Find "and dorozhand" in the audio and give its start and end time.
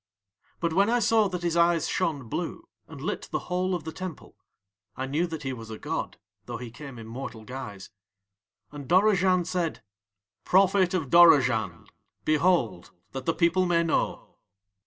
8.71-9.45